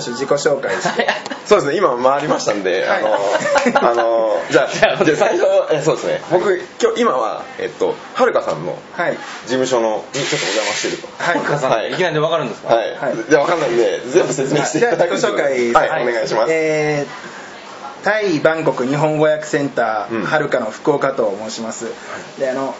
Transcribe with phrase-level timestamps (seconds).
[0.00, 1.08] 最初自己紹介して。
[1.46, 3.04] そうですね今回りましたんで、はい。
[3.74, 6.22] あの あのじゃあじゃあ最初えそうですね。
[6.30, 9.12] 僕今日今はえっとはるかさんのはい。
[9.12, 11.08] 事務所のにちょっとお邪魔してると。
[11.18, 11.38] はい。
[11.40, 11.92] 深さん、はい。
[11.92, 12.74] い、きなりで分かるんですか？
[12.74, 13.14] はい、はい。
[13.28, 17.34] じゃあわかんないんで全部説明していじゃあただく自己紹介はい、お願いします、えー
[18.04, 20.22] タイバンコク日本語訳センタうん。
[20.24, 21.86] ーはるかの福岡と申します。
[22.38, 22.74] であの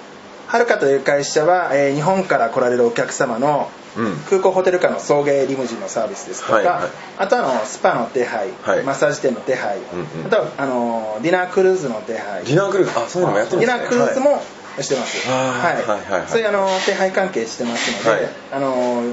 [0.47, 4.17] はるかという会社は、えー日本から来られるお客様のうん。
[4.29, 6.91] 空港ホテル間の送迎リムジンのサービスですとか、はいはい。
[7.19, 8.83] あとあのスパの手配、はい。
[8.83, 9.81] マッサージ店の手配、う
[10.19, 10.27] んうん。
[10.27, 12.45] あとはあのディナークルーズの手配。
[12.45, 13.79] ディナークルーズあそういうのもやってるんですね。
[13.79, 14.43] ディナークルーズも
[14.83, 16.29] してます、あーはいはいはい。
[16.29, 18.31] そういうあの手配関係してますので、はい。
[18.53, 19.05] あの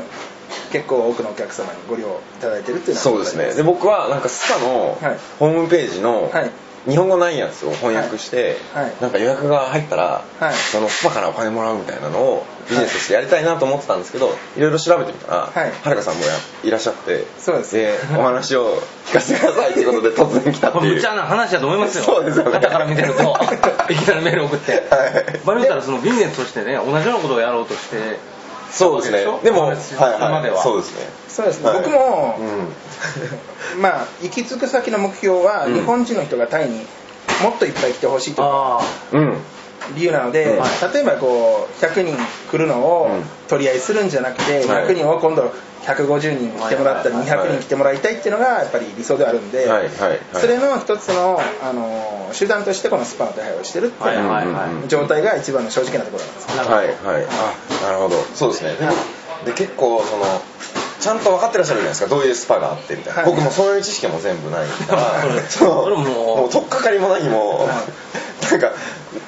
[0.72, 2.12] 結構多くのお客様にご利用い
[2.42, 3.54] ただいてるっていうのはそうですね。
[3.54, 5.18] で僕はなんかスパのはい。
[5.38, 6.50] ホームページのはい
[6.88, 8.84] 日本語ないやつを翻訳して、はい。
[8.86, 8.94] はい。
[9.02, 10.54] なんか予約が入ったら、はい。
[10.56, 14.60] そのスパからお金もらうみたいなのをビジネスとしてやりたいなと思ってたんですけどい。
[14.60, 15.72] ろいろ調べてみたら、はい。
[15.72, 17.78] はるかさんもやいらっしゃってそうです。
[18.18, 20.96] お話を聞かせてくださいということで突然来たっていう。
[20.96, 22.04] 無茶な話だと思いますよ。
[22.04, 22.52] そうですよね。
[22.54, 23.38] 傍から見てると
[23.90, 25.40] いきなりメール送って、はい。
[25.46, 28.18] 場合によったらそのビジネスとしてね同じようなことをやろうとして
[28.72, 29.26] そうですね。
[29.44, 30.56] でもはいそうです今までは。
[30.56, 31.78] いはそうですねそうですね、はい。
[31.80, 32.68] 僕も、うん
[33.80, 35.74] まあ行き着く先の目標は、うん。
[35.74, 36.78] 日本人の人がタイに
[37.44, 38.82] もっといっぱい来てほしいというあ
[39.14, 39.38] うん。
[39.96, 40.94] 理由なので、うん。
[40.94, 42.18] 例えばこう100人
[42.52, 43.24] 来るのをうん。
[43.48, 44.86] 取り合いするんじゃなくて、はい。
[44.88, 45.52] 100人を今度
[45.84, 50.20] 150人来てもらったりはい200人来てもらいたいっていうのがやっぱり理想ではあるんで、はいはいはい。
[50.34, 56.48] それの一つのあの手段としてこのスパの手配をしてるっていうはいはいはい状態が一番の正直なところなんです。
[56.52, 57.28] あなるほどはいはい。
[57.82, 58.22] あなるほど。
[58.36, 58.76] そうですね。
[59.46, 60.24] でで結構その
[61.02, 62.08] ちゃんと分かってらっしゃるじゃないですか。
[62.08, 63.32] どういうスパがあってみたいな、はい。
[63.32, 65.26] 僕もそういう知識も全部ないから。
[65.68, 66.50] ももう。
[66.50, 67.68] 取っかかりも何も。
[68.50, 68.72] なんか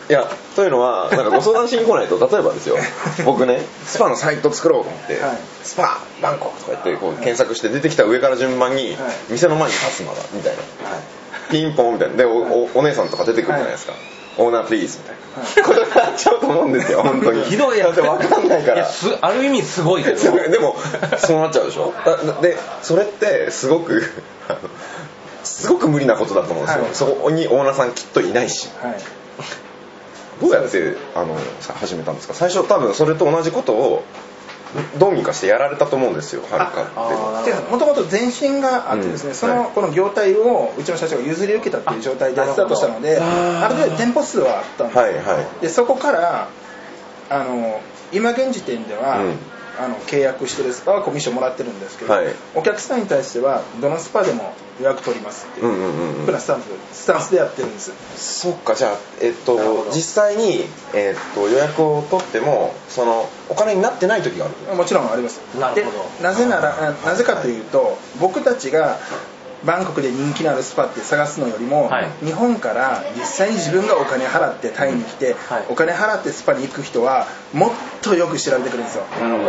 [0.09, 2.77] いやというのはなんかご相談しに来ないと例えばですよ。
[3.25, 5.37] 僕ねスパのサイト作ろうと思って、はい。
[5.63, 8.95] スパバンコクとか言ってこう検索して出てきた上から順番にはい。
[9.29, 10.59] 店の前に立つのだみたいな。
[11.49, 12.15] ピンポンみたいな。
[12.15, 13.93] でおおお姉さんとか出てくるじゃないですか、
[14.37, 17.43] owner please みたいな、ことになっちゃうと思うんですよ本当に。
[17.43, 18.87] ひどいやつだって分かんないから。
[19.21, 20.31] ある意味すごいけど。
[20.49, 20.75] でも
[21.17, 21.93] そうなっちゃうでしょ？
[22.05, 24.03] だでそれってすごく
[25.43, 26.95] すごく無理なことだと思うんですよ、はい。
[26.95, 28.69] そこにオーナーさんきっといないし。
[28.81, 28.95] はい。
[30.41, 32.33] どうやってあのさ始めたんですか？
[32.33, 34.03] 最初多分それと同じことを
[34.97, 37.53] どうにかしてやられたと思うんですよはるかって。
[37.71, 39.35] もともと前身があってですね、うん。
[39.35, 39.69] その、はい。
[39.71, 45.61] この業態をうちの社長が譲り受けたっていう状態でスタートしたのであなる程度店舗数はあったんですよ、はいはい。
[45.61, 46.49] でそこから
[47.29, 49.37] あの今現時点では、うん
[49.79, 52.27] あの契約してるスパはコミッションもらってるんですけど、はい。
[52.53, 57.91] お客さんに対してはどのスパでも予約取りますっていううんうスタンススタンスでやってるんです。
[58.15, 59.57] そっかじゃあえっと
[59.91, 64.75] 実際に、えっと予約を取ってもそのお金になってない時がある？
[64.75, 65.39] もちろんあります。
[65.59, 65.97] なるほど。
[66.19, 68.99] でなぜならあなぜかというと僕たちが
[69.65, 72.07] バンコクで人気のあるスパって探すのよりも、はい。
[72.25, 75.65] 日本から実際に自分がお金払ってタイに来て、はい。
[75.69, 79.03] お金払ってスパに行く人はもっとよく調べてくるんですよ。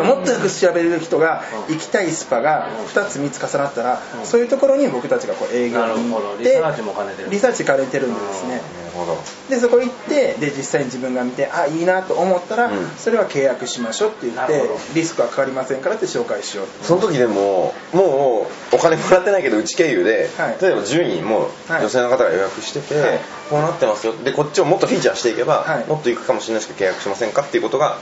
[0.05, 6.37] もっとよく調べれる人が行きたいスパが2つ3つ重なったら、そういうところに僕たちがこう営業に行っほど。
[6.39, 8.61] リサーチても兼ねてるリサーチ兼ねてるんでですね
[8.95, 9.19] ほど。
[9.49, 12.89] でそこ行ってで実際に自分が見てあいいなと思ったら、うん。
[12.97, 20.59] それは契約しましょうって言ってリスクはかかりませんからって紹介しようその時でももうお金もらってないけどうち経由で、はい。
[20.61, 21.83] 例えば10人もはい。
[21.83, 23.19] 女性の方が予約してて、はい。
[23.51, 24.15] こうなってますよ。
[24.17, 25.87] でこっちをもっとフィーチャーしていけば、はい。
[25.87, 27.99] もっといくかもしれないしか契約しませんかっていうことが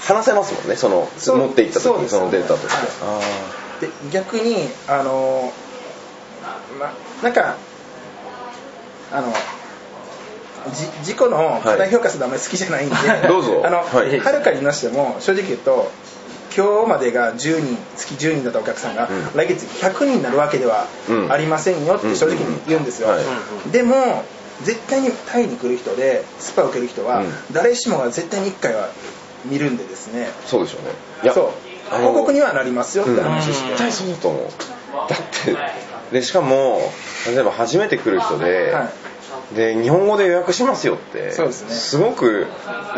[0.00, 0.76] 話せますもんね。
[0.76, 3.20] その持っていった時にそのデータとして、はい。
[3.20, 5.52] あで逆にあの
[6.78, 6.92] ま
[7.22, 7.56] なんか
[9.12, 9.36] あのじ
[10.70, 12.94] 自己の過大評価するのあんまり好きじゃないんで、
[13.28, 13.62] どうぞ。
[13.64, 14.18] あの、はい。
[14.18, 15.90] はるかにいましても正直言うと
[16.56, 19.30] 今日までが10人月10人だったお客さんが、うん。
[19.36, 21.32] 来月100人になるわけではうん。
[21.32, 23.14] ありませんよって正直に言うんですよ、うん。
[23.14, 23.24] はい
[23.70, 24.24] でも
[24.64, 27.32] 絶対にタイに来る人でスパを受ける人は、うん。
[27.52, 28.88] 誰しもが絶対に1回は
[29.44, 30.30] 見るんでですね。
[30.46, 30.90] ーそうでしょうね。
[31.22, 31.44] いやそう。
[31.90, 33.22] あの広告にはなりますよってうん。
[33.22, 34.42] 話して、絶対そうだと思う。
[35.08, 35.56] だって
[36.12, 36.80] でしかも
[37.26, 39.07] 例えば初めて来る人で、はい
[39.54, 42.04] で日本語で予約しますよってそうですね。
[42.04, 42.46] ごく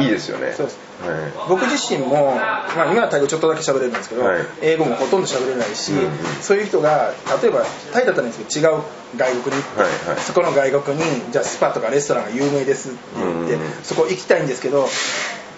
[0.00, 0.52] いいですよね。
[0.52, 0.79] そうです。
[1.00, 4.43] は僕自身も、まあ、今はタイ語ちょっとだけ喋れるんですけど、はい。
[4.61, 6.11] 英語もほとんど喋れないし、うんうん。
[6.43, 7.12] そういう人が
[7.43, 8.82] 例えばタイだったらいいんですけど違う
[9.17, 10.20] 外国に行って、はいはい。
[10.20, 13.70] そこの外国にじゃあスパとかレストランが有名ですって言って、うんうん。
[13.82, 14.88] そこ行きたいんですけど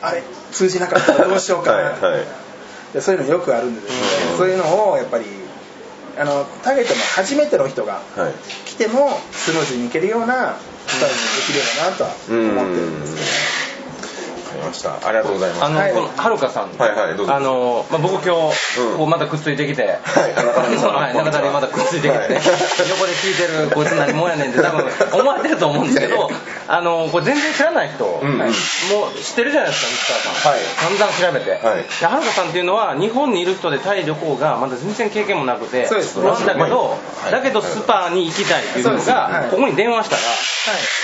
[0.02, 0.22] あれ
[0.52, 3.92] 通じなかったらどうしようかな、はいそういうのよくあるんでです
[4.26, 5.24] ね、うんそういうのをやっぱり
[6.18, 8.32] あのターゲットの初めての人がはい。
[8.66, 10.56] 来てもスムーズに行けるような
[10.92, 13.26] スタイルにできればなとは思ってるんですけど、
[14.72, 15.06] まました。
[15.06, 15.64] ありがとうございます。
[15.64, 15.92] あの、はい。
[15.92, 17.34] このはるかさん、はいはいどうぞ。
[17.34, 18.96] あの、まあ、僕今日、うん。
[18.96, 22.28] こうまたくっついてきて、はい中谷さんはい、中谷にまたくっついてきて、はい。
[22.28, 26.30] 横で聞いてるこいつ何もんやねんって多分思われてると思うんですけど
[26.68, 28.38] あの、これ全然知らない人、うんうん。
[28.38, 28.48] はい。
[28.48, 28.54] も
[29.14, 30.52] う知ってるじゃないですか、西川さん。
[30.52, 30.60] はい。
[30.80, 31.50] 散々調べて。
[31.66, 31.84] はい。
[31.84, 36.20] ではるかさんっていうのは、日本にいる人でタイ旅行がまだ全然経験もなくて、そうです。
[36.20, 37.32] 不安だけど、はい。
[37.32, 39.50] だけどスパに行きたいっていうのが、はい。
[39.50, 40.36] ここに電話したら、はい。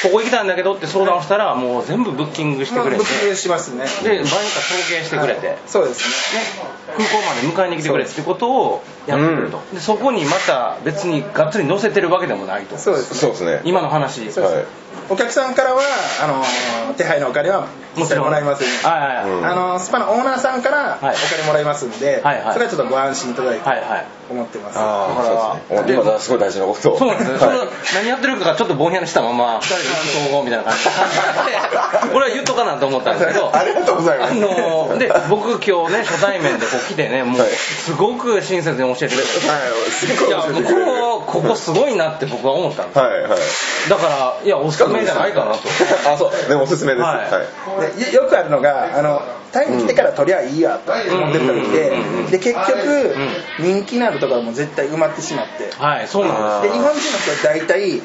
[0.04, 2.96] ここ行きたいんだけどって相談したら、もう全部ブッキングしてくれて。
[2.96, 3.84] まあブ、ッキングしますね。
[3.84, 5.58] で、場合によっては送迎してくれて、はい。
[5.66, 6.40] そうですね。
[6.40, 6.46] ね、
[6.96, 12.76] 空港まで迎えに来てくれってことをやってくれると、でそこにまた別にがっつり乗せてるわけでもないと。
[12.76, 13.60] そうですそうですね。
[13.64, 14.30] 今の話。
[14.30, 14.54] そうです。
[14.54, 14.64] はい。
[15.10, 15.80] お客さんからは
[16.22, 16.26] あ
[16.88, 17.66] の手配のお金は
[17.96, 18.24] もちろん。
[18.26, 19.46] もらいますんではいはいはい、うん。
[19.46, 21.16] あのスパのオーナーさんからおはい。
[21.16, 22.52] 金もらいますんで、はいはい。
[22.52, 24.06] それはちょっとご安心いただいてはいはい。
[24.30, 25.98] 思ってます、あだからあそうですね。
[25.98, 26.92] お今すごい大事なこと。
[26.92, 27.58] をそうなんですね、はい。
[27.58, 29.86] その何やってるかがちょっとぼんやりしたまま2人で意
[30.26, 30.58] 気投合みたい。
[30.58, 30.90] な感じで
[32.12, 33.50] これは言っとかなと思ったんですけど。
[33.56, 34.32] ありがとうございます。
[34.32, 37.50] あので僕今日ね初対面でこう来てねもうはい。
[37.50, 40.28] すごく親切に教えてくれて、はいすごい。
[40.28, 43.30] いや向こうここすごいなって僕は思ったんですはいはい。
[43.88, 45.60] だからいやおすすめじゃないかなと。
[46.10, 46.48] あそう。
[46.48, 47.02] でもおすすめです。
[47.02, 47.22] はは
[47.96, 48.00] い。
[48.00, 49.22] いでよよくあるのがあの
[49.52, 53.16] タイに来てから取りゃいいやと思ってる人がいて、うんうんで結局、
[53.58, 55.70] 人気のあるところも絶対埋まってしまって。
[55.78, 58.02] はいそうなんですで日本人の人は大体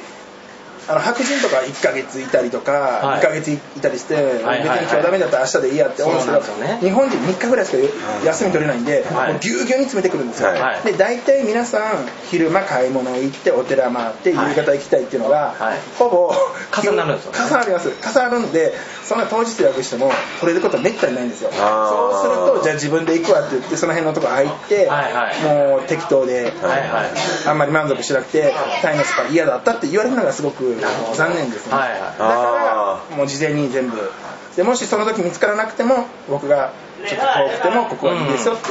[0.87, 3.19] あの白人とか1ヶ月いたりとか、はい。
[3.19, 6.79] 2ヶ月いたりして、別に今日ダメだったら明日でいいやって思うんですけどね。
[6.81, 7.77] 日本人3日ぐらいしか
[8.25, 9.33] 休み取れないんで、はい。
[9.33, 10.81] もうぎゅうぎゅうに詰めてくるんですよ、はい。
[10.83, 15.79] で大体皆さん昼間買い物行ってお寺回って夕はい方行きたいっていうのが、はい。
[15.97, 16.33] ほぼ
[16.81, 17.39] 重なるんですよね。
[17.39, 17.89] 重なります。
[17.89, 21.51] 重なるんでそんな当日予約しても取れることはめったにないんですよ。
[21.51, 25.41] そうするとじゃあ自分で行くわって言ってその辺のとこ入って、はいはい。
[25.43, 26.53] もう適当で、はい
[26.89, 27.11] はい。
[27.47, 30.72] あんまり満足しなくてタイのスパ嫌だったって言われるのがすごく
[31.13, 31.99] 残念ですね、はいはい。
[31.99, 34.11] だからもう事前に全部。
[34.55, 36.73] でもしその時見つからなくても僕が
[37.07, 38.67] ちょっと遠くてもここはいいですよって、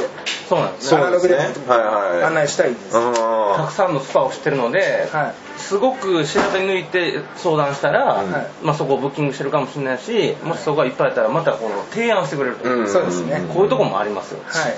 [0.47, 1.01] そうなんですね。
[1.01, 5.59] アナログではいはい案内したいです、たあくさんのスパを知ってるので、はい。
[5.59, 8.25] すごく調べ抜いて相談したら、はい。
[8.65, 12.87] まあ、そこをブッキングしてるかもしれないしもしそこがいっぱいあったらまたこの提案してくれると、うん。
[12.87, 13.43] そうですね。
[13.53, 14.73] こういうとこもありますよ、はい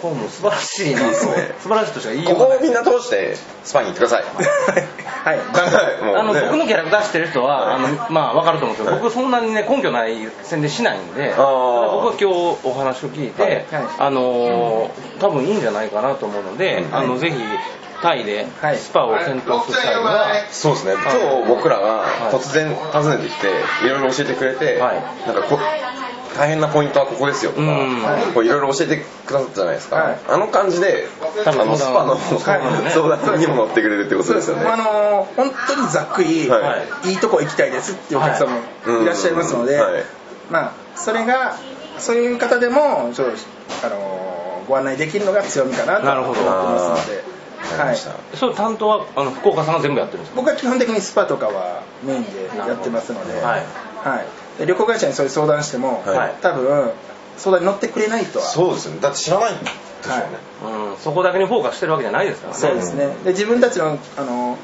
[0.00, 1.12] これもう素晴らしいな。
[1.12, 1.26] 素
[1.68, 2.58] 晴らしいとしか言いこようがない。
[2.58, 4.22] こをみんな通してスパに行ってください。
[4.24, 5.38] はい。
[5.38, 6.04] はい。
[6.04, 11.36] もうあのね僕のキャラクター知ってる人は、あのまあ、分かると思うんですけど、僕そんなにね根拠ない宣伝しないんで、ー。
[11.36, 13.64] 僕は今日お話を聞いて、はい。
[13.98, 14.90] あのー
[15.20, 16.94] 多分いいんじゃないかなと思うので、うん。
[16.94, 17.36] あのぜひ
[18.00, 18.76] タイではい。
[18.76, 20.92] スパを検討する際には、そうですね。
[20.92, 23.48] 今日僕らが突然訪ねてきて
[23.84, 25.02] いろいろ教えてくれて、はい。
[25.26, 25.58] なんかこ
[26.38, 27.66] 大変なポイントはここですよとか、う
[28.30, 28.32] ん。
[28.32, 30.18] こういろいろ教えてくださったじゃないですか、はい。
[30.28, 31.08] あの感じで
[31.44, 34.64] 多分あのスパの相談ね相談にも乗ってくれるってことですよね。
[34.64, 37.12] あの本当にざっくり、、はい。
[37.12, 38.58] いとこ行きたいですっていうお客さんも
[39.02, 39.06] い。
[39.06, 40.04] らっしゃいますので、はい。
[40.50, 41.56] まあそれが
[41.98, 43.28] そういう方でもちょっ
[43.80, 47.96] とあのご案内できるのが強みかなとなるほど思ってますので、はい。
[48.36, 50.40] そう担当はあの福岡さんが全部やってるんですか？
[50.40, 53.64] 僕は基本的にスパとかはメインでやってますので,、はい。
[54.04, 54.26] はい。
[54.26, 54.26] で
[54.66, 56.34] 旅行会社にそういう相談しても、はい。
[56.40, 56.90] 多分
[57.36, 58.44] 相談に乗ってくれないとは。
[58.44, 59.00] そうですよね。
[59.00, 60.14] だって知らないでしょ
[60.62, 62.60] うね、うん、そこだけにフォーカスしてるわけじゃないですからね。
[62.60, 63.08] そうですね。
[63.24, 64.58] で自分たちのあの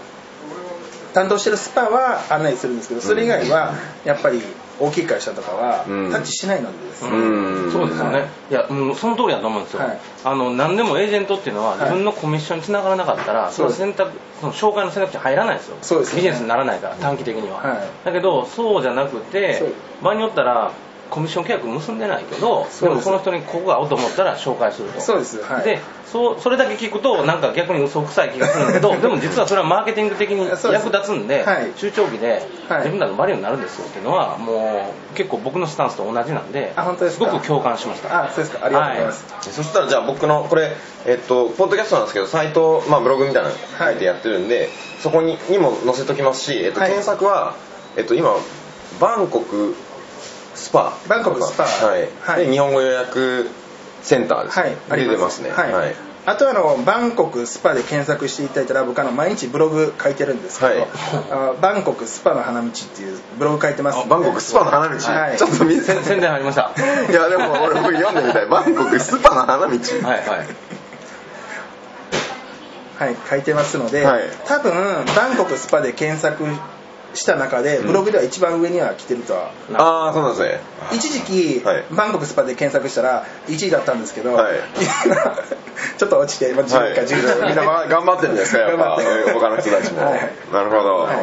[1.12, 3.72] 担当してるスパは案内するんですけどそれ以外は
[4.04, 4.42] やっぱり
[4.80, 6.10] 大きい会社とかはうん。
[6.10, 7.72] タッチしないのでですね、うん。
[7.72, 9.98] そうですよね、い、や、うん、その通りだと思うんですよ、はい。
[10.24, 11.78] あの何でもエージェントっていうのは、い。
[11.80, 13.80] 自分のコミッションにつながらなかったら、そそうです。
[13.86, 16.22] の選択、その紹介の選択肢に入らないですよ、そうですよね。
[16.22, 17.58] ビジネスにならないから、短期的には。
[17.58, 17.78] はい。
[18.04, 20.72] だけど、そうじゃなくてそう、場合によったら、
[21.10, 25.00] コミッション契約結んでないけど、でもその人にここが合うと思ったら紹介すると。
[25.00, 25.42] そうです。
[25.42, 25.64] はい。
[25.64, 31.72] でそうそれだけ聞くとなんか逆に嘘くさい気がするんだけどでも実はそれはマーケティング的に役立つんではい。
[31.72, 32.78] 中長期ではい。
[32.78, 37.26] 自分らのバリューになるんですよっていうのはもう結構僕のスタンスと同じなんであ本当ですか？
[37.26, 38.26] ごく共感しました。
[38.26, 38.64] あそうですか。
[38.64, 44.68] ありがとうございます、そしたらじゃあ僕のこれえっとポッドキャストなんですけどサイト、まあ、ブログみたいなの書いてやってるんで、
[45.00, 46.90] そこににも載せときますし、えっと、はい。
[46.90, 47.56] 検索は、
[47.96, 48.36] えっと、今
[49.00, 49.74] バンコク
[50.64, 50.96] スパ。
[51.08, 51.64] バンコクスパ。
[51.64, 52.46] はい、はい。
[52.46, 53.48] で日本語予約
[54.02, 54.58] センターです。
[54.58, 54.70] はい。
[54.70, 55.50] ね、あり出てますね。
[55.50, 55.94] はい、はい。
[56.26, 60.88] あとあのバンコクスパで検索していただいたら僕あの毎日ブログ書いてるんですけど、はい。
[61.30, 64.08] あバンコクスパの花道っていうブログ書いてます。
[64.08, 65.36] バンコクスパの花道、はい。
[65.36, 66.72] ちょっと見せ宣宣伝入りました。
[67.10, 68.46] いやでも俺僕読んでみたい。
[68.46, 69.66] バンコクスパの花道。
[69.66, 69.78] はい
[70.26, 70.46] はい。
[72.96, 74.22] はい、書いてますので、はい。
[74.46, 74.72] 多分
[75.16, 76.44] バンコクスパで検索
[77.14, 80.60] した中でブログでは一番上には来てるとは、ああそうなんですね。
[80.92, 81.84] 一時期、はい。
[81.90, 84.56] バンコクスパで検索したら1位だったんですけど、はい。
[85.06, 85.14] 今
[85.96, 87.48] ちょっと落ちて、まあ、10か10はい。
[87.48, 88.76] みんなま頑張ってるんですかやっぱ。
[88.76, 90.30] 頑張ってうん他の人たちも、はい。
[90.52, 91.16] なるほど、はい。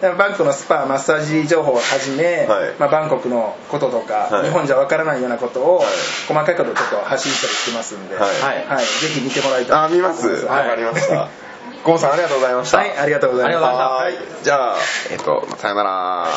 [0.00, 2.72] でバンコクのスパマッサージ情報をはじめ、はい。
[2.78, 4.44] まあ、バンコクのこととか、はい。
[4.44, 5.86] 日本じゃわからないようなことを、はい。
[6.28, 8.66] 細かいことをちょっと発信したりしてますんで、はい。
[8.66, 8.84] はい。
[8.84, 10.28] ぜひ見てもらいたいあ見ます。
[10.46, 11.47] わはいかりました
[11.84, 12.78] ゴンさんありがとうございました。
[12.78, 14.28] はいありがとうございますありがとうございました。
[14.28, 14.76] はいじゃあ
[15.10, 16.28] えっとさよなら